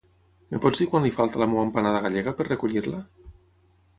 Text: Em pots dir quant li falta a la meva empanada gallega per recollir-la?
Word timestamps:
Em 0.57 0.61
pots 0.63 0.79
dir 0.83 0.87
quant 0.93 1.05
li 1.07 1.11
falta 1.17 1.39
a 1.39 1.43
la 1.43 1.47
meva 1.51 1.67
empanada 1.67 2.01
gallega 2.05 2.35
per 2.39 2.49
recollir-la? 2.49 3.05